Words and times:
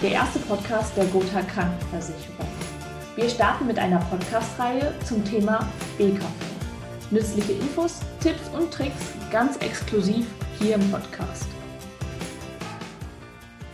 der 0.00 0.12
erste 0.12 0.38
Podcast 0.40 0.96
der 0.96 1.04
Gotha 1.06 1.42
Krankenversicherung. 1.42 2.46
Wir 3.14 3.28
starten 3.28 3.66
mit 3.66 3.78
einer 3.78 3.98
Podcast-Reihe 3.98 4.94
zum 5.04 5.24
Thema 5.24 5.68
BKV. 5.98 6.24
Nützliche 7.10 7.52
Infos, 7.52 8.00
Tipps 8.20 8.48
und 8.56 8.72
Tricks 8.72 9.12
ganz 9.30 9.56
exklusiv 9.58 10.26
hier 10.58 10.76
im 10.76 10.90
Podcast. 10.90 11.46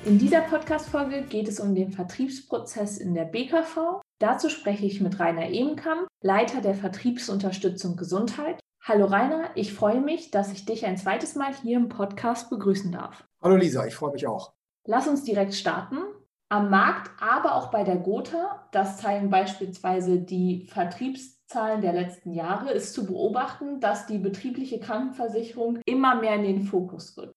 In 0.05 0.19
dieser 0.19 0.41
Podcast-Folge 0.41 1.23
geht 1.23 1.49
es 1.49 1.61
um 1.61 1.75
den 1.75 1.93
Vertriebsprozess 1.93 2.99
in 2.99 3.15
der 3.15 3.25
BKV. 3.25 4.01
Dazu 4.19 4.49
spreche 4.49 4.87
ich 4.87 5.01
mit 5.01 5.21
Rainer 5.21 5.51
Ebenkamp, 5.51 6.09
Leiter 6.23 6.61
der 6.61 6.75
Vertriebsunterstützung 6.75 7.97
Gesundheit. 7.97 8.59
Hallo 8.83 9.07
Rainer, 9.07 9.51
ich 9.55 9.73
freue 9.73 10.01
mich, 10.01 10.31
dass 10.31 10.53
ich 10.53 10.65
dich 10.65 10.87
ein 10.87 10.97
zweites 10.97 11.35
Mal 11.35 11.55
hier 11.55 11.77
im 11.77 11.89
Podcast 11.89 12.51
begrüßen 12.51 12.91
darf. 12.91 13.25
Hallo 13.43 13.57
Lisa, 13.57 13.87
ich 13.87 13.95
freue 13.95 14.13
mich 14.13 14.27
auch. 14.27 14.58
Lass 14.89 15.07
uns 15.07 15.23
direkt 15.23 15.55
starten. 15.55 15.99
Am 16.49 16.71
Markt, 16.71 17.11
aber 17.21 17.57
auch 17.57 17.71
bei 17.71 17.85
der 17.85 17.97
Gotha, 17.97 18.67
das 18.73 18.97
zeigen 18.97 19.29
beispielsweise 19.29 20.19
die 20.19 20.67
Vertriebszahlen 20.73 21.83
der 21.83 21.93
letzten 21.93 22.33
Jahre, 22.33 22.71
ist 22.71 22.95
zu 22.95 23.05
beobachten, 23.05 23.81
dass 23.81 24.07
die 24.07 24.17
betriebliche 24.17 24.81
Krankenversicherung 24.81 25.81
immer 25.85 26.19
mehr 26.19 26.37
in 26.37 26.45
den 26.45 26.63
Fokus 26.63 27.19
rückt. 27.19 27.35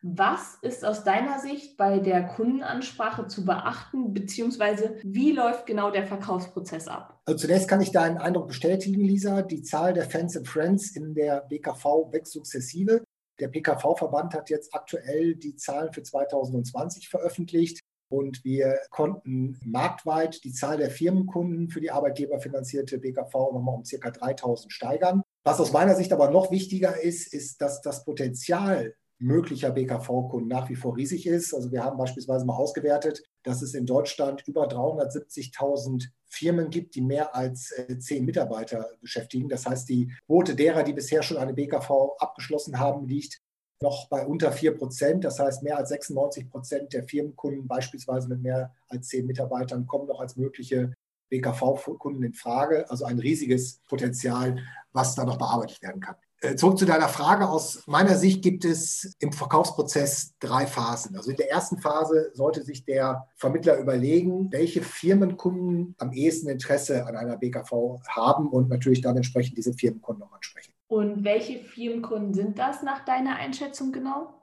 Was 0.00 0.58
ist 0.62 0.82
aus 0.82 1.04
deiner 1.04 1.40
Sicht 1.40 1.76
bei 1.76 1.98
der 1.98 2.26
Kundenansprache 2.26 3.26
zu 3.26 3.44
beachten, 3.44 4.14
beziehungsweise 4.14 4.96
wie 5.02 5.32
läuft 5.32 5.66
genau 5.66 5.90
der 5.90 6.06
Verkaufsprozess 6.06 6.88
ab? 6.88 7.20
Also 7.26 7.46
zunächst 7.46 7.68
kann 7.68 7.82
ich 7.82 7.92
deinen 7.92 8.16
Eindruck 8.16 8.48
bestätigen, 8.48 9.02
Lisa. 9.02 9.42
Die 9.42 9.62
Zahl 9.62 9.92
der 9.92 10.08
Fans 10.08 10.38
and 10.38 10.48
Friends 10.48 10.96
in 10.96 11.14
der 11.14 11.42
BKV 11.42 12.12
wächst 12.12 12.32
sukzessive. 12.32 13.04
Der 13.40 13.48
PKV-Verband 13.48 14.34
hat 14.34 14.50
jetzt 14.50 14.74
aktuell 14.74 15.34
die 15.34 15.56
Zahlen 15.56 15.92
für 15.92 16.02
2020 16.02 17.08
veröffentlicht 17.08 17.80
und 18.08 18.44
wir 18.44 18.78
konnten 18.90 19.58
marktweit 19.64 20.44
die 20.44 20.52
Zahl 20.52 20.76
der 20.76 20.90
Firmenkunden 20.90 21.68
für 21.68 21.80
die 21.80 21.90
arbeitgeberfinanzierte 21.90 22.98
BKV 22.98 23.32
nochmal 23.52 23.74
um 23.74 23.82
ca. 23.82 24.10
3000 24.10 24.72
steigern. 24.72 25.22
Was 25.42 25.60
aus 25.60 25.72
meiner 25.72 25.96
Sicht 25.96 26.12
aber 26.12 26.30
noch 26.30 26.50
wichtiger 26.50 27.00
ist, 27.00 27.32
ist, 27.32 27.60
dass 27.60 27.80
das 27.80 28.04
Potenzial 28.04 28.94
möglicher 29.18 29.70
BKV-Kunden 29.70 30.48
nach 30.48 30.68
wie 30.68 30.76
vor 30.76 30.96
riesig 30.96 31.26
ist. 31.26 31.54
Also 31.54 31.72
wir 31.72 31.82
haben 31.82 31.96
beispielsweise 31.96 32.44
mal 32.44 32.56
ausgewertet, 32.56 33.22
dass 33.42 33.62
es 33.62 33.74
in 33.74 33.86
Deutschland 33.86 34.46
über 34.46 34.68
370.000 34.68 36.08
Firmen 36.34 36.70
gibt, 36.70 36.94
die 36.94 37.00
mehr 37.00 37.34
als 37.34 37.70
äh, 37.72 37.98
zehn 37.98 38.24
Mitarbeiter 38.24 38.90
beschäftigen. 39.00 39.48
Das 39.48 39.66
heißt, 39.66 39.88
die 39.88 40.12
Quote 40.26 40.54
derer, 40.54 40.82
die 40.82 40.92
bisher 40.92 41.22
schon 41.22 41.36
eine 41.36 41.54
BKV 41.54 42.16
abgeschlossen 42.18 42.78
haben, 42.78 43.06
liegt 43.06 43.40
noch 43.80 44.08
bei 44.08 44.26
unter 44.26 44.52
4 44.52 44.76
Prozent. 44.76 45.24
Das 45.24 45.38
heißt, 45.38 45.62
mehr 45.62 45.78
als 45.78 45.90
96 45.90 46.48
Prozent 46.48 46.92
der 46.92 47.04
Firmenkunden, 47.04 47.66
beispielsweise 47.66 48.28
mit 48.28 48.42
mehr 48.42 48.74
als 48.88 49.08
zehn 49.08 49.26
Mitarbeitern, 49.26 49.86
kommen 49.86 50.06
noch 50.06 50.20
als 50.20 50.36
mögliche 50.36 50.94
BKV-Kunden 51.30 52.22
in 52.22 52.34
Frage. 52.34 52.88
Also 52.90 53.04
ein 53.04 53.18
riesiges 53.18 53.80
Potenzial, 53.88 54.58
was 54.92 55.14
da 55.14 55.24
noch 55.24 55.38
bearbeitet 55.38 55.82
werden 55.82 56.00
kann. 56.00 56.16
Äh, 56.44 56.56
zurück 56.56 56.78
zu 56.78 56.84
deiner 56.84 57.08
Frage. 57.08 57.48
Aus 57.48 57.82
meiner 57.86 58.16
Sicht 58.16 58.42
gibt 58.42 58.66
es 58.66 59.16
im 59.18 59.32
Verkaufsprozess 59.32 60.34
drei 60.40 60.66
Phasen. 60.66 61.16
Also 61.16 61.30
in 61.30 61.36
der 61.36 61.50
ersten 61.50 61.78
Phase 61.78 62.32
sollte 62.34 62.62
sich 62.62 62.84
der 62.84 63.28
Vermittler 63.36 63.78
überlegen, 63.78 64.52
welche 64.52 64.82
Firmenkunden 64.82 65.94
am 65.98 66.12
ehesten 66.12 66.48
Interesse 66.48 67.06
an 67.06 67.16
einer 67.16 67.38
BKV 67.38 68.00
haben 68.08 68.48
und 68.48 68.68
natürlich 68.68 69.00
dann 69.00 69.16
entsprechend 69.16 69.56
diese 69.56 69.72
Firmenkunden 69.72 70.22
auch 70.22 70.32
ansprechen. 70.32 70.72
Und 70.86 71.24
welche 71.24 71.60
Firmenkunden 71.60 72.34
sind 72.34 72.58
das 72.58 72.82
nach 72.82 73.06
deiner 73.06 73.36
Einschätzung 73.36 73.90
genau? 73.90 74.34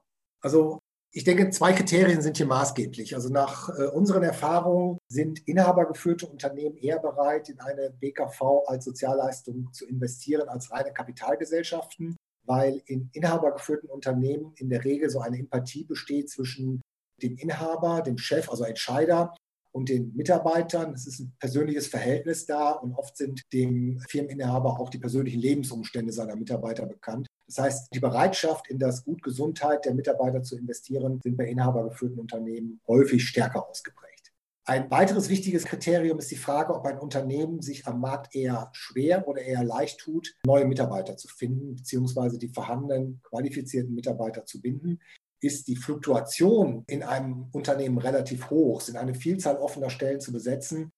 Also 0.41 0.79
ich 1.14 1.26
denke, 1.26 1.50
zwei 1.50 1.73
Kriterien 1.73 2.22
sind 2.22 2.38
hier 2.38 2.45
maßgeblich. 2.45 3.16
Also 3.16 3.30
nach 3.30 3.70
äh, 3.70 3.88
unseren 3.88 4.23
Erfahrungen 4.23 4.98
sind 5.09 5.45
inhabergeführte 5.48 6.26
Unternehmen 6.26 6.78
eher 6.78 7.00
bereit, 7.00 7.50
in 7.50 7.59
eine 7.59 7.92
BKV 7.92 8.64
als 8.68 8.86
Sozialleistung 8.86 9.74
zu 9.74 9.85
investieren 9.88 10.47
als 10.47 10.72
reine 10.72 10.94
Kapitalgesellschaften, 10.94 12.16
weil 12.46 12.81
in 12.85 13.09
inhabergeführten 13.12 13.90
Unternehmen 13.90 14.53
in 14.56 14.69
der 14.69 14.85
Regel 14.85 15.09
so 15.09 15.19
eine 15.19 15.38
Empathie 15.38 15.84
besteht 15.84 16.30
zwischen 16.30 16.81
dem 17.22 17.35
Inhaber, 17.38 18.02
dem 18.02 18.18
Chef, 18.18 18.50
also 18.50 18.64
Entscheider 18.64 19.35
und 19.74 19.90
den 19.90 20.16
Mitarbeitern. 20.16 20.94
Es 20.94 21.08
ist 21.08 21.19
ein 21.19 21.34
persönliches 21.40 21.88
Verhältnis 21.88 22.46
da 22.46 22.72
und 22.72 22.94
oft 22.94 23.18
sind 23.18 23.41
dem 23.52 24.00
Firmeninhaber 24.08 24.80
auch 24.80 24.90
die 24.90 25.00
persönlichen 25.00 25.41
Lebensumstände 25.41 26.14
seiner 26.14 26.38
Mitarbeiter 26.38 26.85
bekannt. 26.85 27.28
Das 27.51 27.66
heißt, 27.66 27.88
die 27.94 28.00
Bereitschaft, 28.00 28.69
in 28.69 28.79
das 28.79 29.03
Gut 29.03 29.22
Gesundheit 29.22 29.84
der 29.84 29.94
Mitarbeiter 29.94 30.41
zu 30.41 30.57
investieren, 30.57 31.19
sind 31.22 31.35
bei 31.35 31.47
inhabergeführten 31.47 32.17
Unternehmen 32.17 32.79
häufig 32.88 33.28
stärker 33.28 33.67
ausgeprägt. 33.67 34.31
Ein 34.63 34.89
weiteres 34.89 35.28
wichtiges 35.28 35.66
Kriterium 35.66 36.19
ist 36.19 36.31
die 36.31 36.38
Frage, 36.38 36.73
ob 36.73 36.85
ein 36.85 36.97
Unternehmen 36.97 37.61
sich 37.61 37.88
am 37.88 38.00
Markt 38.00 38.34
eher 38.34 38.69
schwer 38.72 39.28
oder 39.28 39.41
eher 39.41 39.66
leicht 39.66 40.00
tut, 40.00 40.34
neue 40.45 40.63
Mitarbeiter 40.63 41.17
zu 41.17 41.28
finden, 41.28 41.75
beziehungsweise 41.75 42.38
die 42.38 42.47
vorhandenen 42.47 43.19
qualifizierten 43.23 43.94
Mitarbeiter 43.94 44.45
zu 44.45 44.61
binden 44.61 45.01
ist 45.44 45.67
die 45.67 45.75
Fluktuation 45.75 46.84
in 46.88 47.01
einem 47.01 47.47
Unternehmen 47.51 47.97
relativ 47.97 48.51
hoch, 48.51 48.79
sind 48.79 48.95
eine 48.95 49.16
Vielzahl 49.16 49.57
offener 49.57 49.90
Stellen 49.90 50.22
zu 50.22 50.31
besetzen, 50.31 50.91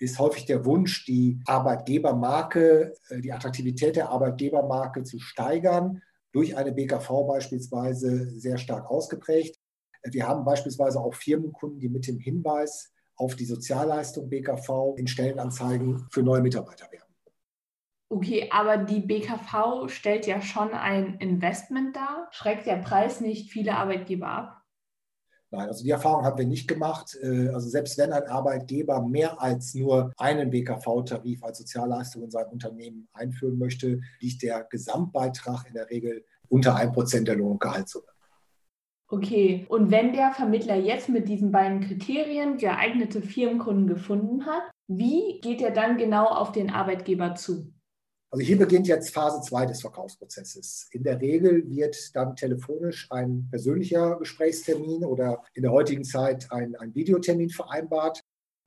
ist 0.00 0.18
häufig 0.18 0.46
der 0.46 0.64
Wunsch, 0.64 1.04
die 1.04 1.40
Arbeitgebermarke, 1.46 2.94
äh, 3.10 3.20
die 3.20 3.32
Attraktivität 3.32 3.96
der 3.96 4.08
Arbeitgebermarke 4.08 5.04
zu 5.04 5.20
steigern, 5.20 6.02
durch 6.32 6.56
eine 6.56 6.72
BKV 6.72 7.26
beispielsweise 7.26 8.30
sehr 8.30 8.56
stark 8.56 8.90
ausgeprägt. 8.90 9.60
Wir 10.04 10.26
haben 10.26 10.44
beispielsweise 10.44 11.00
auch 11.00 11.14
Firmenkunden, 11.14 11.80
die 11.80 11.88
mit 11.88 12.06
dem 12.06 12.18
Hinweis 12.18 12.92
auf 13.16 13.36
die 13.36 13.44
Sozialleistung 13.44 14.30
BKV 14.30 14.94
in 14.96 15.06
Stellenanzeigen 15.06 16.06
für 16.10 16.22
neue 16.22 16.40
Mitarbeiter 16.40 16.90
werben. 16.90 17.12
Okay, 18.08 18.48
aber 18.50 18.78
die 18.78 19.00
BKV 19.00 19.88
stellt 19.88 20.26
ja 20.26 20.40
schon 20.40 20.72
ein 20.72 21.18
Investment 21.18 21.94
dar. 21.94 22.28
Schreckt 22.30 22.66
der 22.66 22.76
Preis 22.76 23.20
nicht 23.20 23.50
viele 23.50 23.76
Arbeitgeber 23.76 24.26
ab? 24.26 24.59
Nein, 25.52 25.66
also 25.66 25.82
die 25.82 25.90
Erfahrung 25.90 26.24
haben 26.24 26.38
wir 26.38 26.46
nicht 26.46 26.68
gemacht. 26.68 27.16
Äh, 27.20 27.48
also 27.48 27.68
selbst 27.68 27.98
wenn 27.98 28.12
ein 28.12 28.28
Arbeitgeber 28.28 29.02
mehr 29.02 29.40
als 29.40 29.74
nur 29.74 30.12
einen 30.16 30.50
BKV-Tarif 30.50 31.42
als 31.42 31.58
Sozialleistung 31.58 32.22
in 32.22 32.30
seinem 32.30 32.50
Unternehmen 32.50 33.08
einführen 33.12 33.58
möchte, 33.58 34.00
liegt 34.20 34.42
der 34.42 34.64
Gesamtbeitrag 34.64 35.66
in 35.66 35.74
der 35.74 35.90
Regel 35.90 36.24
unter 36.48 36.76
1% 36.76 37.24
der 37.24 37.36
Lohn- 37.36 37.52
und 37.52 37.60
Gehaltssumme. 37.60 38.06
Okay, 39.08 39.66
und 39.68 39.90
wenn 39.90 40.12
der 40.12 40.32
Vermittler 40.32 40.76
jetzt 40.76 41.08
mit 41.08 41.28
diesen 41.28 41.50
beiden 41.50 41.80
Kriterien 41.80 42.58
geeignete 42.58 43.22
Firmenkunden 43.22 43.88
gefunden 43.88 44.46
hat, 44.46 44.62
wie 44.86 45.40
geht 45.40 45.62
er 45.62 45.72
dann 45.72 45.98
genau 45.98 46.26
auf 46.26 46.52
den 46.52 46.70
Arbeitgeber 46.70 47.34
zu? 47.34 47.72
Also 48.32 48.44
hier 48.44 48.58
beginnt 48.58 48.86
jetzt 48.86 49.12
Phase 49.12 49.40
2 49.40 49.66
des 49.66 49.80
Verkaufsprozesses. 49.80 50.88
In 50.92 51.02
der 51.02 51.20
Regel 51.20 51.68
wird 51.68 52.14
dann 52.14 52.36
telefonisch 52.36 53.08
ein 53.10 53.48
persönlicher 53.50 54.18
Gesprächstermin 54.18 55.04
oder 55.04 55.42
in 55.54 55.62
der 55.62 55.72
heutigen 55.72 56.04
Zeit 56.04 56.46
ein, 56.52 56.76
ein 56.76 56.94
Videotermin 56.94 57.50
vereinbart. 57.50 58.20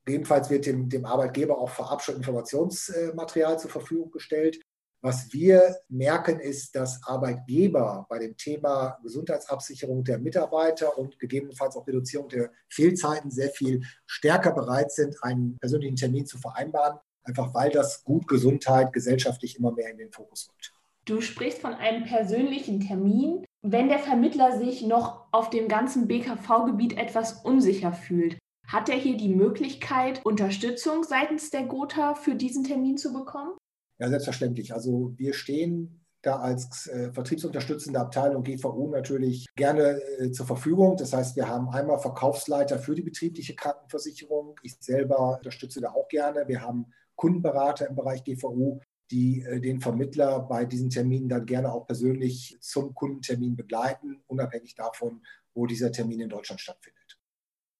Ebenfalls 0.06 0.50
wird 0.50 0.66
dem, 0.66 0.90
dem 0.90 1.06
Arbeitgeber 1.06 1.58
auch 1.58 1.70
vorab 1.70 2.02
schon 2.02 2.18
Informationsmaterial 2.18 3.58
zur 3.58 3.72
Verfügung 3.72 4.12
gestellt. 4.12 4.60
Was 5.02 5.32
wir 5.32 5.78
merken, 5.88 6.42
ist, 6.42 6.76
dass 6.76 7.02
Arbeitgeber 7.04 8.06
bei 8.10 8.20
dem 8.20 8.36
Thema 8.36 8.98
Gesundheitsabsicherung 9.02 10.04
der 10.04 10.18
Mitarbeiter 10.18 10.98
und 10.98 11.20
gegebenenfalls 11.20 11.78
auch 11.78 11.88
Reduzierung 11.88 12.28
der 12.28 12.52
Fehlzeiten 12.70 13.32
sehr 13.32 13.50
viel 13.50 13.82
stärker 14.06 14.52
bereit 14.52 14.92
sind, 14.92 15.22
einen 15.22 15.58
persönlichen 15.60 15.96
Termin 15.96 16.26
zu 16.26 16.38
vereinbaren, 16.38 17.00
einfach 17.24 17.54
weil 17.54 17.72
das 17.72 18.04
Gut 18.04 18.28
Gesundheit 18.28 18.94
gesellschaftlich 18.94 19.58
immer 19.58 19.72
mehr 19.72 19.90
in 19.92 19.98
den 19.98 20.12
Fokus 20.12 20.50
rückt. 20.50 20.74
Du 21.06 21.20
sprichst 21.20 21.60
von 21.60 21.74
einem 21.74 22.06
persönlichen 22.06 22.80
Termin. 22.80 23.46
Wenn 23.62 23.90
der 23.90 24.00
Vermittler 24.00 24.58
sich 24.58 24.82
noch 24.84 25.26
auf 25.32 25.50
dem 25.50 25.68
ganzen 25.68 26.08
BKV-Gebiet 26.08 26.98
etwas 26.98 27.44
unsicher 27.44 27.94
fühlt, 27.94 28.38
hat 28.68 28.90
er 28.90 28.96
hier 28.96 29.18
die 29.18 29.34
Möglichkeit, 29.34 30.26
Unterstützung 30.26 31.04
seitens 31.04 31.50
der 31.50 31.64
Gotha 31.64 32.16
für 32.16 32.36
diesen 32.36 32.64
Termin 32.64 32.98
zu 32.98 33.12
bekommen? 33.12 33.58
Ja, 34.00 34.10
selbstverständlich. 34.10 34.74
Also 34.74 35.14
wir 35.18 35.34
stehen 35.34 36.04
da 36.22 36.38
als 36.38 36.88
äh, 36.88 37.12
vertriebsunterstützende 37.12 38.00
Abteilung 38.00 38.44
GVU 38.44 38.90
natürlich 38.90 39.46
gerne 39.56 40.02
äh, 40.20 40.32
zur 40.32 40.46
Verfügung. 40.46 40.96
Das 40.96 41.12
heißt, 41.12 41.36
wir 41.36 41.50
haben 41.50 41.70
einmal 41.70 42.00
Verkaufsleiter 42.00 42.80
für 42.80 42.96
die 42.96 43.02
betriebliche 43.02 43.56
Krankenversicherung. 43.56 44.56
Ich 44.64 44.78
selber 44.80 45.38
unterstütze 45.38 45.82
da 45.82 45.92
auch 45.92 46.08
gerne. 46.08 46.48
Wir 46.48 46.62
haben 46.62 46.94
Kundenberater 47.16 47.88
im 47.88 47.96
Bereich 47.96 48.24
GVU, 48.24 48.80
die 49.12 49.42
äh, 49.42 49.60
den 49.60 49.82
Vermittler 49.82 50.40
bei 50.40 50.66
diesen 50.66 50.90
Terminen 50.90 51.30
dann 51.30 51.46
gerne 51.46 51.72
auch 51.72 51.86
persönlich 51.86 52.58
zum 52.62 52.94
Kundentermin 52.94 53.56
begleiten, 53.56 54.24
unabhängig 54.28 54.76
davon, 54.76 55.22
wo 55.54 55.66
dieser 55.66 55.92
Termin 55.92 56.22
in 56.22 56.30
Deutschland 56.30 56.62
stattfindet. 56.62 57.20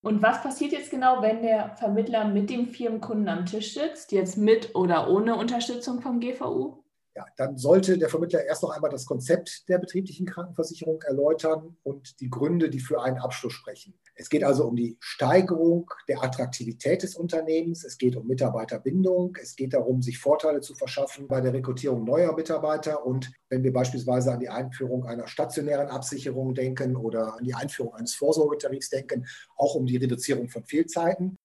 Und 0.04 0.22
was 0.22 0.44
passiert 0.44 0.74
jetzt 0.74 0.92
genau, 0.92 1.22
wenn 1.22 1.42
der 1.42 1.76
Vermittler 1.78 2.28
mit 2.28 2.50
dem 2.50 2.68
Firmenkunden 2.68 3.30
am 3.30 3.46
Tisch 3.46 3.74
sitzt, 3.74 4.12
jetzt 4.12 4.38
mit 4.38 4.76
oder 4.76 5.10
ohne 5.10 5.38
Unterstützung 5.38 6.02
vom 6.02 6.20
GVU? 6.20 6.83
Ja, 7.16 7.26
dann 7.38 7.58
sollte 7.58 8.00
der 8.00 8.10
Vermittler 8.10 8.44
erst 8.44 8.64
noch 8.64 8.72
einmal 8.72 8.90
das 8.90 9.06
Konzept 9.06 9.70
der 9.70 9.78
betrieblichen 9.78 10.26
Krankenversicherung 10.26 11.00
erläutern 11.04 11.78
und 11.84 12.20
die 12.20 12.30
Gründe, 12.30 12.72
die 12.72 12.80
für 12.80 13.04
einen 13.04 13.20
Abschluss 13.20 13.54
sprechen. 13.54 13.94
Es 14.16 14.30
geht 14.30 14.44
also 14.44 14.66
um 14.66 14.76
die 14.76 14.98
Steigerung 15.00 15.92
der 16.08 16.24
Attraktivität 16.24 17.04
des 17.04 17.16
Unternehmens, 17.16 17.84
es 17.84 18.00
geht 18.00 18.16
um 18.16 18.26
Mitarbeiterbindung, 18.26 19.38
es 19.40 19.56
geht 19.56 19.74
darum, 19.76 20.02
sich 20.02 20.18
Vorteile 20.18 20.62
zu 20.62 20.74
verschaffen 20.74 21.28
bei 21.28 21.40
der 21.40 21.54
Rekrutierung 21.54 22.04
neuer 22.04 22.36
Mitarbeiter 22.36 23.06
und 23.06 23.32
wenn 23.50 23.64
wir 23.64 23.74
beispielsweise 23.74 24.34
an 24.34 24.40
die 24.40 24.50
Einführung 24.50 25.06
einer 25.06 25.28
stationären 25.28 25.90
Absicherung 25.90 26.56
denken 26.56 26.96
oder 26.96 27.38
an 27.38 27.44
die 27.44 27.54
Einführung 27.54 27.94
eines 27.94 28.16
Vorsorgetarifs 28.16 28.90
denken, 28.90 29.28
auch 29.56 29.76
um 29.76 29.86
die 29.86 29.98
Reduzierung 29.98 30.50
von 30.50 30.64
Fehlzeiten. 30.64 31.38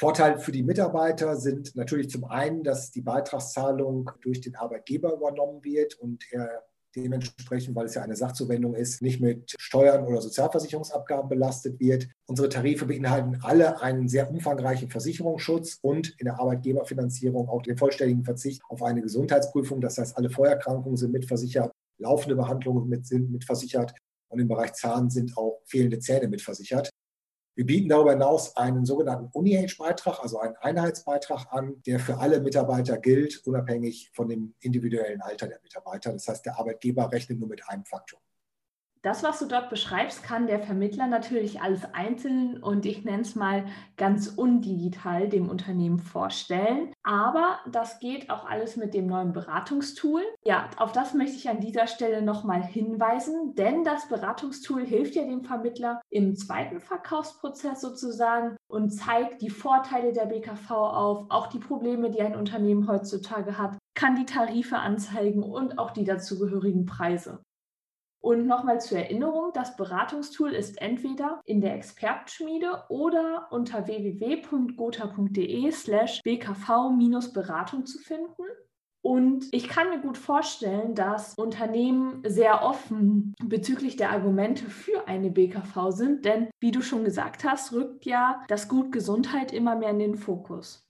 Vorteil 0.00 0.38
für 0.38 0.52
die 0.52 0.62
Mitarbeiter 0.62 1.36
sind 1.36 1.74
natürlich 1.74 2.08
zum 2.08 2.24
einen, 2.24 2.62
dass 2.62 2.92
die 2.92 3.00
Beitragszahlung 3.00 4.10
durch 4.20 4.40
den 4.40 4.54
Arbeitgeber 4.54 5.12
übernommen 5.12 5.64
wird 5.64 5.94
und 5.96 6.24
er 6.30 6.62
dementsprechend, 6.94 7.74
weil 7.74 7.86
es 7.86 7.94
ja 7.94 8.02
eine 8.02 8.16
Sachzuwendung 8.16 8.74
ist, 8.74 9.02
nicht 9.02 9.20
mit 9.20 9.54
Steuern 9.58 10.06
oder 10.06 10.20
Sozialversicherungsabgaben 10.20 11.28
belastet 11.28 11.80
wird. 11.80 12.08
Unsere 12.26 12.48
Tarife 12.48 12.86
beinhalten 12.86 13.38
alle 13.42 13.80
einen 13.82 14.08
sehr 14.08 14.30
umfangreichen 14.30 14.88
Versicherungsschutz 14.88 15.78
und 15.82 16.14
in 16.18 16.26
der 16.26 16.38
Arbeitgeberfinanzierung 16.38 17.48
auch 17.48 17.62
den 17.62 17.76
vollständigen 17.76 18.24
Verzicht 18.24 18.62
auf 18.68 18.82
eine 18.82 19.02
Gesundheitsprüfung. 19.02 19.80
Das 19.80 19.98
heißt, 19.98 20.16
alle 20.16 20.30
Vorerkrankungen 20.30 20.96
sind 20.96 21.12
mitversichert, 21.12 21.72
laufende 21.98 22.36
Behandlungen 22.36 23.04
sind 23.04 23.30
mitversichert 23.30 23.94
und 24.28 24.38
im 24.38 24.48
Bereich 24.48 24.74
Zahn 24.74 25.10
sind 25.10 25.36
auch 25.36 25.60
fehlende 25.66 25.98
Zähne 25.98 26.28
mitversichert. 26.28 26.90
Wir 27.58 27.66
bieten 27.66 27.88
darüber 27.88 28.12
hinaus 28.12 28.56
einen 28.56 28.86
sogenannten 28.86 29.30
Uni-Age-Beitrag, 29.32 30.20
also 30.20 30.38
einen 30.38 30.54
Einheitsbeitrag 30.58 31.52
an, 31.52 31.82
der 31.86 31.98
für 31.98 32.18
alle 32.18 32.40
Mitarbeiter 32.40 32.98
gilt, 32.98 33.44
unabhängig 33.44 34.12
von 34.14 34.28
dem 34.28 34.54
individuellen 34.60 35.20
Alter 35.22 35.48
der 35.48 35.58
Mitarbeiter. 35.64 36.12
Das 36.12 36.28
heißt, 36.28 36.46
der 36.46 36.56
Arbeitgeber 36.56 37.10
rechnet 37.10 37.40
nur 37.40 37.48
mit 37.48 37.68
einem 37.68 37.84
Faktor 37.84 38.20
das, 39.02 39.22
was 39.22 39.38
du 39.38 39.46
dort 39.46 39.70
beschreibst, 39.70 40.22
kann 40.22 40.46
der 40.46 40.60
Vermittler 40.60 41.06
natürlich 41.06 41.60
alles 41.60 41.82
einzeln 41.94 42.62
und 42.62 42.86
ich 42.86 43.04
nenne 43.04 43.22
es 43.22 43.34
mal 43.34 43.64
ganz 43.96 44.28
undigital 44.28 45.28
dem 45.28 45.48
Unternehmen 45.48 45.98
vorstellen. 45.98 46.92
Aber 47.02 47.58
das 47.70 48.00
geht 48.00 48.30
auch 48.30 48.44
alles 48.48 48.76
mit 48.76 48.94
dem 48.94 49.06
neuen 49.06 49.32
Beratungstool. 49.32 50.22
Ja, 50.44 50.68
auf 50.76 50.92
das 50.92 51.14
möchte 51.14 51.36
ich 51.36 51.48
an 51.48 51.60
dieser 51.60 51.86
Stelle 51.86 52.22
nochmal 52.22 52.62
hinweisen, 52.62 53.54
denn 53.54 53.84
das 53.84 54.08
Beratungstool 54.08 54.84
hilft 54.84 55.14
ja 55.14 55.24
dem 55.24 55.44
Vermittler 55.44 56.00
im 56.10 56.36
zweiten 56.36 56.80
Verkaufsprozess 56.80 57.80
sozusagen 57.80 58.56
und 58.68 58.90
zeigt 58.90 59.42
die 59.42 59.50
Vorteile 59.50 60.12
der 60.12 60.26
BKV 60.26 60.70
auf, 60.70 61.26
auch 61.28 61.46
die 61.48 61.58
Probleme, 61.58 62.10
die 62.10 62.20
ein 62.20 62.36
Unternehmen 62.36 62.88
heutzutage 62.88 63.58
hat, 63.58 63.78
kann 63.94 64.16
die 64.16 64.26
Tarife 64.26 64.78
anzeigen 64.78 65.42
und 65.42 65.78
auch 65.78 65.90
die 65.90 66.04
dazugehörigen 66.04 66.86
Preise. 66.86 67.40
Und 68.28 68.46
nochmal 68.46 68.78
zur 68.78 68.98
Erinnerung, 68.98 69.52
das 69.54 69.74
Beratungstool 69.74 70.52
ist 70.52 70.82
entweder 70.82 71.40
in 71.46 71.62
der 71.62 71.74
Expertenschmiede 71.74 72.84
oder 72.90 73.48
unter 73.50 73.86
www.gotha.de 73.86 75.70
slash 75.70 76.20
bkv-beratung 76.22 77.86
zu 77.86 77.98
finden. 77.98 78.42
Und 79.00 79.46
ich 79.50 79.66
kann 79.66 79.88
mir 79.88 80.00
gut 80.00 80.18
vorstellen, 80.18 80.94
dass 80.94 81.32
Unternehmen 81.38 82.22
sehr 82.26 82.62
offen 82.62 83.34
bezüglich 83.42 83.96
der 83.96 84.10
Argumente 84.10 84.66
für 84.66 85.08
eine 85.08 85.30
BKV 85.30 85.90
sind, 85.92 86.26
denn 86.26 86.50
wie 86.60 86.70
du 86.70 86.82
schon 86.82 87.04
gesagt 87.04 87.44
hast, 87.44 87.72
rückt 87.72 88.04
ja 88.04 88.42
das 88.48 88.68
Gut 88.68 88.92
Gesundheit 88.92 89.54
immer 89.54 89.74
mehr 89.74 89.88
in 89.92 90.00
den 90.00 90.16
Fokus. 90.16 90.86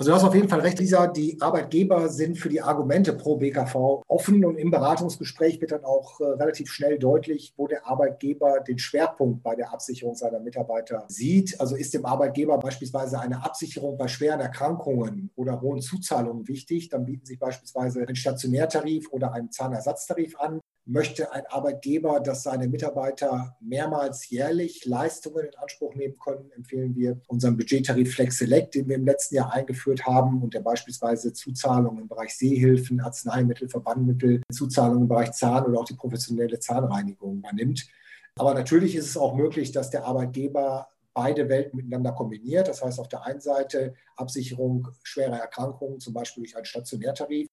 Also 0.00 0.12
du 0.12 0.16
hast 0.16 0.24
auf 0.24 0.34
jeden 0.34 0.48
Fall 0.48 0.60
recht, 0.60 0.78
Lisa. 0.78 1.08
Die 1.08 1.36
Arbeitgeber 1.42 2.08
sind 2.08 2.38
für 2.38 2.48
die 2.48 2.62
Argumente 2.62 3.12
pro 3.12 3.36
BKV 3.36 4.02
offen 4.08 4.42
und 4.46 4.56
im 4.56 4.70
Beratungsgespräch 4.70 5.60
wird 5.60 5.72
dann 5.72 5.84
auch 5.84 6.18
äh, 6.20 6.24
relativ 6.24 6.72
schnell 6.72 6.98
deutlich, 6.98 7.52
wo 7.58 7.66
der 7.66 7.86
Arbeitgeber 7.86 8.60
den 8.60 8.78
Schwerpunkt 8.78 9.42
bei 9.42 9.54
der 9.54 9.74
Absicherung 9.74 10.14
seiner 10.14 10.40
Mitarbeiter 10.40 11.04
sieht. 11.08 11.60
Also 11.60 11.76
ist 11.76 11.92
dem 11.92 12.06
Arbeitgeber 12.06 12.56
beispielsweise 12.56 13.20
eine 13.20 13.44
Absicherung 13.44 13.98
bei 13.98 14.08
schweren 14.08 14.40
Erkrankungen 14.40 15.32
oder 15.36 15.60
hohen 15.60 15.82
Zuzahlungen 15.82 16.48
wichtig, 16.48 16.88
dann 16.88 17.04
bieten 17.04 17.26
sich 17.26 17.38
beispielsweise 17.38 18.08
ein 18.08 18.16
Stationärtarif 18.16 19.12
oder 19.12 19.34
ein 19.34 19.50
Zahnersatztarif 19.52 20.40
an 20.40 20.60
möchte 20.90 21.32
ein 21.32 21.44
Arbeitgeber, 21.48 22.20
dass 22.20 22.42
seine 22.42 22.68
Mitarbeiter 22.68 23.56
mehrmals 23.60 24.28
jährlich 24.28 24.84
Leistungen 24.84 25.46
in 25.46 25.54
Anspruch 25.56 25.94
nehmen 25.94 26.16
können, 26.18 26.50
empfehlen 26.52 26.96
wir 26.96 27.20
unseren 27.28 27.56
Budgettarif 27.56 28.14
Flex 28.14 28.38
Select, 28.38 28.74
den 28.74 28.88
wir 28.88 28.96
im 28.96 29.04
letzten 29.04 29.36
Jahr 29.36 29.52
eingeführt 29.52 29.89
haben 29.98 30.42
und 30.42 30.54
der 30.54 30.60
beispielsweise 30.60 31.32
Zuzahlungen 31.32 32.02
im 32.02 32.08
Bereich 32.08 32.36
Sehhilfen, 32.36 33.00
Arzneimittel, 33.00 33.68
Verbandmittel, 33.68 34.42
Zuzahlungen 34.52 35.02
im 35.02 35.08
Bereich 35.08 35.32
Zahn 35.32 35.64
oder 35.64 35.80
auch 35.80 35.84
die 35.84 35.94
professionelle 35.94 36.58
Zahnreinigung 36.58 37.38
übernimmt. 37.38 37.88
Aber 38.36 38.54
natürlich 38.54 38.94
ist 38.94 39.06
es 39.06 39.16
auch 39.16 39.34
möglich, 39.34 39.72
dass 39.72 39.90
der 39.90 40.04
Arbeitgeber 40.04 40.88
beide 41.12 41.48
Welten 41.48 41.76
miteinander 41.76 42.12
kombiniert. 42.12 42.68
Das 42.68 42.82
heißt, 42.82 43.00
auf 43.00 43.08
der 43.08 43.24
einen 43.26 43.40
Seite 43.40 43.94
Absicherung 44.16 44.88
schwerer 45.02 45.38
Erkrankungen, 45.38 46.00
zum 46.00 46.14
Beispiel 46.14 46.44
durch 46.44 46.56
einen 46.56 46.64
Stationärtarif, 46.64 47.48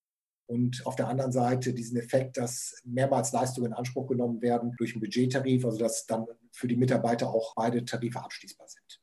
und 0.47 0.85
auf 0.85 0.95
der 0.95 1.09
anderen 1.09 1.33
Seite 1.33 1.73
diesen 1.73 1.97
Effekt, 1.97 2.37
dass 2.37 2.81
mehrmals 2.85 3.33
Leistungen 3.33 3.67
in 3.67 3.73
Anspruch 3.73 4.07
genommen 4.07 4.41
werden 4.41 4.73
durch 4.77 4.93
einen 4.93 5.01
Budgettarif, 5.01 5.65
also 5.65 5.77
dass 5.77 6.05
dann 6.05 6.25
für 6.53 6.69
die 6.69 6.77
Mitarbeiter 6.77 7.27
auch 7.29 7.53
beide 7.53 7.83
Tarife 7.83 8.23
abschließbar 8.23 8.67
sind. 8.69 9.01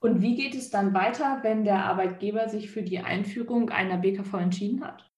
Und 0.00 0.22
wie 0.22 0.36
geht 0.36 0.54
es 0.54 0.70
dann 0.70 0.94
weiter, 0.94 1.40
wenn 1.42 1.64
der 1.64 1.84
Arbeitgeber 1.84 2.48
sich 2.48 2.70
für 2.70 2.82
die 2.82 3.00
Einführung 3.00 3.70
einer 3.70 3.98
BKV 3.98 4.32
entschieden 4.34 4.84
hat? 4.84 5.10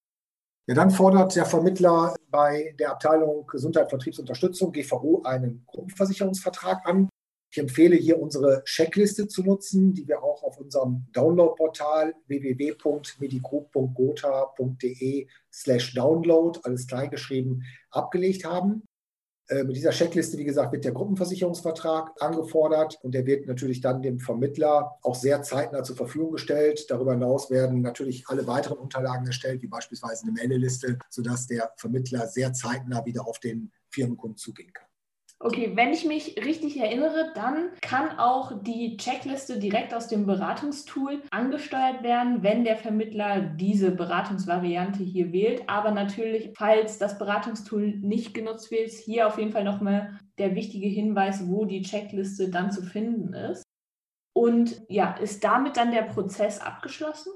Ja, 0.66 0.74
dann 0.74 0.90
fordert 0.90 1.36
der 1.36 1.44
Vermittler 1.44 2.14
bei 2.28 2.74
der 2.78 2.92
Abteilung 2.92 3.46
Gesundheit, 3.46 3.90
Vertriebsunterstützung, 3.90 4.72
GVO, 4.72 5.22
einen 5.24 5.64
Gruppenversicherungsvertrag 5.66 6.86
an. 6.86 7.10
Ich 7.52 7.58
empfehle 7.58 7.96
hier 7.96 8.22
unsere 8.22 8.62
Checkliste 8.64 9.26
zu 9.26 9.42
nutzen, 9.42 9.92
die 9.92 10.06
wir 10.06 10.22
auch 10.22 10.44
auf 10.44 10.58
unserem 10.58 11.08
Downloadportal 11.12 12.14
www.medicgroup.gotha.de 12.28 15.26
slash 15.52 15.94
download, 15.94 16.60
alles 16.62 16.86
kleingeschrieben, 16.86 17.64
abgelegt 17.90 18.44
haben. 18.44 18.84
Äh, 19.50 19.64
mit 19.64 19.74
dieser 19.74 19.90
Checkliste, 19.90 20.38
wie 20.38 20.44
gesagt, 20.44 20.72
wird 20.72 20.84
der 20.84 20.92
Gruppenversicherungsvertrag 20.92 22.12
angefordert 22.22 22.98
und 23.02 23.12
der 23.12 23.26
wird 23.26 23.48
natürlich 23.48 23.80
dann 23.80 24.00
dem 24.00 24.20
Vermittler 24.20 24.96
auch 25.02 25.16
sehr 25.16 25.42
zeitnah 25.42 25.82
zur 25.82 25.96
Verfügung 25.96 26.32
gestellt. 26.32 26.86
Darüber 26.88 27.12
hinaus 27.12 27.50
werden 27.50 27.80
natürlich 27.80 28.28
alle 28.28 28.46
weiteren 28.46 28.78
Unterlagen 28.78 29.26
erstellt, 29.26 29.60
wie 29.62 29.66
beispielsweise 29.66 30.22
eine 30.22 30.32
Meldeliste, 30.32 30.98
sodass 31.08 31.48
der 31.48 31.72
Vermittler 31.76 32.28
sehr 32.28 32.52
zeitnah 32.52 33.04
wieder 33.04 33.26
auf 33.26 33.40
den 33.40 33.72
Firmenkunden 33.88 34.36
zugehen 34.36 34.72
kann. 34.72 34.89
Okay, 35.42 35.72
wenn 35.74 35.94
ich 35.94 36.04
mich 36.04 36.36
richtig 36.44 36.78
erinnere, 36.78 37.32
dann 37.34 37.70
kann 37.80 38.18
auch 38.18 38.62
die 38.62 38.98
Checkliste 38.98 39.58
direkt 39.58 39.94
aus 39.94 40.06
dem 40.06 40.26
Beratungstool 40.26 41.22
angesteuert 41.30 42.02
werden, 42.02 42.42
wenn 42.42 42.62
der 42.62 42.76
Vermittler 42.76 43.40
diese 43.40 43.90
Beratungsvariante 43.90 45.02
hier 45.02 45.32
wählt. 45.32 45.62
Aber 45.66 45.92
natürlich, 45.92 46.52
falls 46.58 46.98
das 46.98 47.16
Beratungstool 47.16 47.96
nicht 48.02 48.34
genutzt 48.34 48.70
wird, 48.70 48.90
hier 48.90 49.26
auf 49.26 49.38
jeden 49.38 49.52
Fall 49.52 49.64
nochmal 49.64 50.18
der 50.36 50.54
wichtige 50.54 50.88
Hinweis, 50.88 51.48
wo 51.48 51.64
die 51.64 51.80
Checkliste 51.80 52.50
dann 52.50 52.70
zu 52.70 52.82
finden 52.82 53.32
ist. 53.32 53.62
Und 54.34 54.82
ja, 54.88 55.14
ist 55.14 55.42
damit 55.42 55.78
dann 55.78 55.90
der 55.90 56.02
Prozess 56.02 56.60
abgeschlossen? 56.60 57.32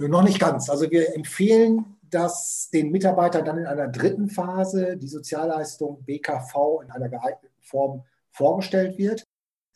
Noch 0.00 0.24
nicht 0.24 0.40
ganz. 0.40 0.68
Also 0.68 0.90
wir 0.90 1.14
empfehlen 1.14 1.96
dass 2.14 2.70
den 2.72 2.92
Mitarbeitern 2.92 3.44
dann 3.44 3.58
in 3.58 3.66
einer 3.66 3.88
dritten 3.88 4.28
Phase 4.28 4.96
die 4.96 5.08
Sozialleistung 5.08 6.04
BKV 6.04 6.82
in 6.84 6.92
einer 6.92 7.08
geeigneten 7.08 7.60
Form 7.60 8.04
vorgestellt 8.30 8.98
wird. 8.98 9.24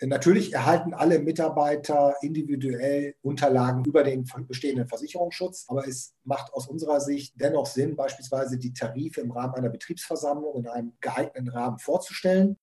Natürlich 0.00 0.52
erhalten 0.52 0.95
alle 0.95 1.18
Mitarbeiter 1.18 2.14
individuell 2.23 3.16
Unterlagen 3.23 3.85
über 3.85 4.04
den 4.04 4.25
bestehenden 4.47 4.87
Versicherungsschutz, 4.87 5.64
aber 5.66 5.88
es 5.88 6.14
macht 6.23 6.54
aus 6.54 6.68
unserer 6.68 7.00
Sicht 7.00 7.35
dennoch 7.40 7.66
Sinn, 7.66 7.97
beispielsweise 7.97 8.57
die 8.57 8.73
Tarife 8.73 9.21
im 9.21 9.33
Rahmen 9.33 9.54
einer 9.54 9.71
Betriebsversammlung 9.71 10.54
in 10.59 10.68
einem 10.68 10.92
geeigneten 11.00 11.49
Rahmen 11.49 11.80
vorzustellen, 11.80 12.57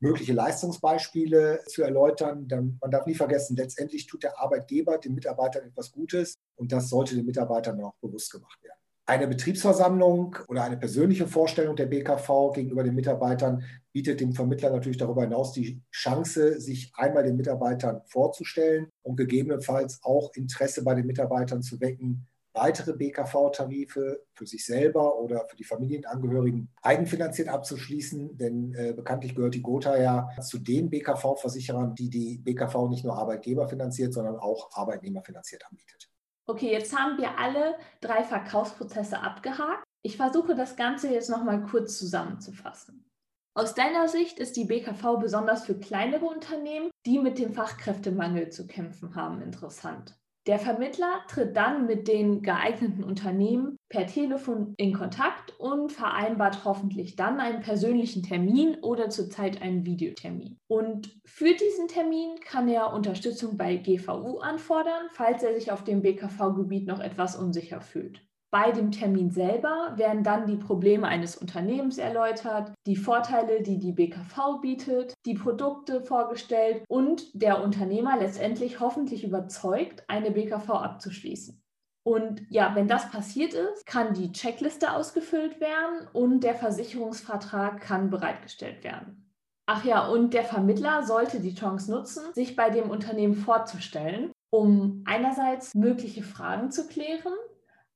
mögliche 0.00 0.34
Leistungsbeispiele 0.34 1.62
zu 1.68 1.82
erläutern. 1.82 2.46
Dann, 2.48 2.76
man 2.82 2.90
darf 2.90 3.06
nie 3.06 3.14
vergessen, 3.14 3.56
letztendlich 3.56 4.06
tut 4.06 4.24
der 4.24 4.38
Arbeitgeber 4.38 4.98
den 4.98 5.14
Mitarbeitern 5.14 5.64
etwas 5.64 5.90
Gutes 5.90 6.34
und 6.56 6.70
das 6.70 6.90
sollte 6.90 7.14
den 7.14 7.24
Mitarbeitern 7.24 7.80
auch 7.80 7.94
bewusst 8.02 8.30
gemacht 8.30 8.62
werden. 8.62 8.81
Eine 9.12 9.28
Betriebsversammlung 9.28 10.38
oder 10.48 10.64
eine 10.64 10.78
persönliche 10.78 11.28
Vorstellung 11.28 11.76
der 11.76 11.84
BKV 11.84 12.54
gegenüber 12.54 12.82
den 12.82 12.94
Mitarbeitern 12.94 13.62
bietet 13.92 14.22
dem 14.22 14.32
Vermittler 14.32 14.70
natürlich 14.70 14.96
darüber 14.96 15.20
hinaus 15.20 15.52
die 15.52 15.82
Chance, 15.90 16.58
sich 16.58 16.90
einmal 16.94 17.22
den 17.22 17.36
Mitarbeitern 17.36 18.00
vorzustellen 18.06 18.88
und 19.02 19.16
gegebenenfalls 19.16 20.00
auch 20.02 20.32
Interesse 20.34 20.82
bei 20.82 20.94
den 20.94 21.04
Mitarbeitern 21.04 21.60
zu 21.60 21.78
wecken, 21.82 22.26
weitere 22.54 22.94
BKV-Tarife 22.94 24.22
für 24.32 24.46
sich 24.46 24.64
selber 24.64 25.18
oder 25.18 25.46
für 25.46 25.56
die 25.56 25.64
Familienangehörigen 25.64 26.70
eigenfinanziert 26.80 27.50
abzuschließen. 27.50 28.38
Denn 28.38 28.74
äh, 28.74 28.94
bekanntlich 28.94 29.34
gehört 29.34 29.54
die 29.54 29.60
Gotha 29.60 29.94
ja 29.98 30.30
zu 30.40 30.58
den 30.58 30.88
BKV-Versicherern, 30.88 31.94
die 31.94 32.08
die 32.08 32.38
BKV 32.38 32.88
nicht 32.88 33.04
nur 33.04 33.18
Arbeitgeber 33.18 33.68
finanziert, 33.68 34.14
sondern 34.14 34.36
auch 34.36 34.70
Arbeitnehmer 34.72 35.22
finanziert 35.22 35.66
anbietet. 35.68 36.11
Okay, 36.48 36.72
jetzt 36.72 36.96
haben 36.96 37.18
wir 37.18 37.38
alle 37.38 37.78
drei 38.00 38.24
Verkaufsprozesse 38.24 39.20
abgehakt. 39.20 39.84
Ich 40.04 40.16
versuche 40.16 40.54
das 40.54 40.76
Ganze 40.76 41.12
jetzt 41.12 41.30
nochmal 41.30 41.62
kurz 41.62 41.98
zusammenzufassen. 41.98 43.08
Aus 43.54 43.74
deiner 43.74 44.08
Sicht 44.08 44.38
ist 44.38 44.56
die 44.56 44.64
BKV 44.64 45.18
besonders 45.20 45.66
für 45.66 45.78
kleinere 45.78 46.24
Unternehmen, 46.24 46.90
die 47.06 47.18
mit 47.18 47.38
dem 47.38 47.52
Fachkräftemangel 47.52 48.50
zu 48.50 48.66
kämpfen 48.66 49.14
haben, 49.14 49.42
interessant. 49.42 50.18
Der 50.48 50.58
Vermittler 50.58 51.20
tritt 51.28 51.56
dann 51.56 51.86
mit 51.86 52.08
den 52.08 52.42
geeigneten 52.42 53.04
Unternehmen 53.04 53.76
per 53.88 54.08
Telefon 54.08 54.74
in 54.76 54.92
Kontakt 54.92 55.56
und 55.60 55.92
vereinbart 55.92 56.64
hoffentlich 56.64 57.14
dann 57.14 57.38
einen 57.38 57.60
persönlichen 57.60 58.24
Termin 58.24 58.76
oder 58.82 59.08
zurzeit 59.08 59.62
einen 59.62 59.86
Videotermin. 59.86 60.58
Und 60.66 61.16
für 61.24 61.54
diesen 61.54 61.86
Termin 61.86 62.40
kann 62.40 62.68
er 62.68 62.92
Unterstützung 62.92 63.56
bei 63.56 63.76
GVU 63.76 64.38
anfordern, 64.38 65.06
falls 65.12 65.44
er 65.44 65.54
sich 65.54 65.70
auf 65.70 65.84
dem 65.84 66.02
BKV-Gebiet 66.02 66.88
noch 66.88 66.98
etwas 66.98 67.36
unsicher 67.36 67.80
fühlt. 67.80 68.20
Bei 68.52 68.70
dem 68.70 68.92
Termin 68.92 69.30
selber 69.30 69.94
werden 69.96 70.22
dann 70.22 70.46
die 70.46 70.58
Probleme 70.58 71.08
eines 71.08 71.36
Unternehmens 71.36 71.96
erläutert, 71.96 72.74
die 72.86 72.96
Vorteile, 72.96 73.62
die 73.62 73.78
die 73.78 73.92
BKV 73.92 74.60
bietet, 74.60 75.14
die 75.24 75.32
Produkte 75.32 76.02
vorgestellt 76.02 76.84
und 76.86 77.30
der 77.32 77.62
Unternehmer 77.62 78.18
letztendlich 78.18 78.78
hoffentlich 78.78 79.24
überzeugt, 79.24 80.04
eine 80.06 80.32
BKV 80.32 80.68
abzuschließen. 80.68 81.62
Und 82.04 82.42
ja, 82.50 82.74
wenn 82.74 82.88
das 82.88 83.10
passiert 83.10 83.54
ist, 83.54 83.86
kann 83.86 84.12
die 84.12 84.32
Checkliste 84.32 84.92
ausgefüllt 84.92 85.58
werden 85.58 86.06
und 86.12 86.40
der 86.40 86.54
Versicherungsvertrag 86.54 87.80
kann 87.80 88.10
bereitgestellt 88.10 88.84
werden. 88.84 89.32
Ach 89.64 89.82
ja, 89.86 90.08
und 90.08 90.34
der 90.34 90.44
Vermittler 90.44 91.04
sollte 91.04 91.40
die 91.40 91.54
Chance 91.54 91.90
nutzen, 91.90 92.34
sich 92.34 92.54
bei 92.54 92.68
dem 92.68 92.90
Unternehmen 92.90 93.34
vorzustellen, 93.34 94.30
um 94.50 95.04
einerseits 95.06 95.74
mögliche 95.74 96.22
Fragen 96.22 96.70
zu 96.70 96.86
klären 96.86 97.32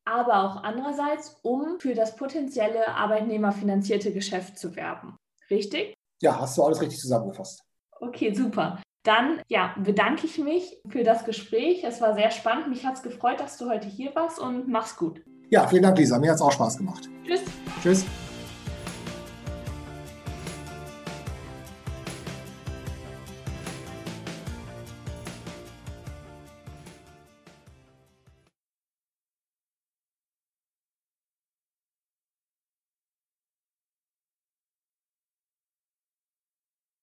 aber 0.06 0.44
auch 0.44 0.62
andererseits, 0.62 1.38
um 1.42 1.78
für 1.80 1.94
das 1.94 2.16
potenzielle 2.16 2.88
arbeitnehmerfinanzierte 2.88 4.12
Geschäft 4.12 4.58
zu 4.58 4.74
werben. 4.76 5.16
Richtig? 5.50 5.94
Ja, 6.22 6.40
hast 6.40 6.56
du 6.56 6.62
alles 6.62 6.80
richtig 6.80 6.98
zusammengefasst. 6.98 7.60
Okay, 8.00 8.32
super. 8.32 8.80
Dann 9.02 9.40
ja, 9.48 9.74
bedanke 9.78 10.26
ich 10.26 10.38
mich 10.38 10.80
für 10.88 11.04
das 11.04 11.24
Gespräch. 11.24 11.84
Es 11.84 12.00
war 12.00 12.14
sehr 12.14 12.30
spannend. 12.30 12.68
Mich 12.68 12.84
hat 12.84 12.96
es 12.96 13.02
gefreut, 13.02 13.38
dass 13.38 13.58
du 13.58 13.68
heute 13.68 13.86
hier 13.86 14.14
warst 14.14 14.38
und 14.38 14.68
mach's 14.68 14.96
gut. 14.96 15.22
Ja, 15.50 15.66
vielen 15.68 15.82
Dank, 15.82 15.98
Lisa. 15.98 16.18
Mir 16.18 16.30
hat 16.30 16.36
es 16.36 16.42
auch 16.42 16.52
Spaß 16.52 16.78
gemacht. 16.78 17.08
Tschüss. 17.24 17.42
Tschüss. 17.82 18.04